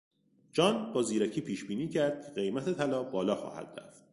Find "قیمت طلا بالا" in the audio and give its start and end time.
2.31-3.35